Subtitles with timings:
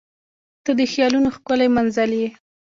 [0.63, 2.29] •ته د خیالونو ښکلی منزل یې.